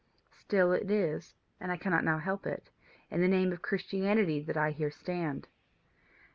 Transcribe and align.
Still 0.31 0.71
it 0.71 0.89
is, 0.89 1.35
and 1.59 1.71
I 1.71 1.77
cannot 1.77 2.03
now 2.03 2.17
help 2.17 2.47
it, 2.47 2.71
in 3.11 3.21
the 3.21 3.27
name 3.27 3.51
of 3.53 3.61
Christianity 3.61 4.39
that 4.41 4.57
I 4.57 4.71
here 4.71 4.89
stand. 4.89 5.47